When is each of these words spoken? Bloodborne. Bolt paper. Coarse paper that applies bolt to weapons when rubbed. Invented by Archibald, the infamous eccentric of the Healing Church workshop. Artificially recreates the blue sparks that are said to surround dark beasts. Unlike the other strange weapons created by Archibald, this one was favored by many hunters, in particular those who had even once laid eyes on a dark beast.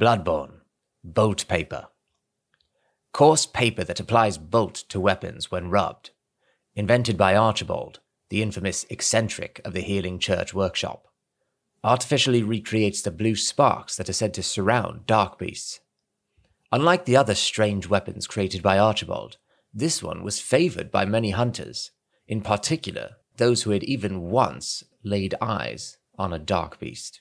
Bloodborne. 0.00 0.62
Bolt 1.04 1.46
paper. 1.46 1.88
Coarse 3.12 3.44
paper 3.44 3.84
that 3.84 4.00
applies 4.00 4.38
bolt 4.38 4.76
to 4.88 4.98
weapons 4.98 5.50
when 5.50 5.68
rubbed. 5.68 6.12
Invented 6.74 7.18
by 7.18 7.36
Archibald, 7.36 8.00
the 8.30 8.40
infamous 8.40 8.86
eccentric 8.88 9.60
of 9.62 9.74
the 9.74 9.82
Healing 9.82 10.18
Church 10.18 10.54
workshop. 10.54 11.08
Artificially 11.84 12.42
recreates 12.42 13.02
the 13.02 13.10
blue 13.10 13.36
sparks 13.36 13.94
that 13.96 14.08
are 14.08 14.14
said 14.14 14.32
to 14.32 14.42
surround 14.42 15.04
dark 15.04 15.38
beasts. 15.38 15.80
Unlike 16.72 17.04
the 17.04 17.18
other 17.18 17.34
strange 17.34 17.86
weapons 17.86 18.26
created 18.26 18.62
by 18.62 18.78
Archibald, 18.78 19.36
this 19.74 20.02
one 20.02 20.22
was 20.24 20.40
favored 20.40 20.90
by 20.90 21.04
many 21.04 21.28
hunters, 21.28 21.90
in 22.26 22.40
particular 22.40 23.16
those 23.36 23.64
who 23.64 23.72
had 23.72 23.84
even 23.84 24.30
once 24.30 24.82
laid 25.04 25.34
eyes 25.42 25.98
on 26.16 26.32
a 26.32 26.38
dark 26.38 26.80
beast. 26.80 27.20